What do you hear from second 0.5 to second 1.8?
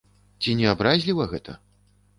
не абразліва гэта?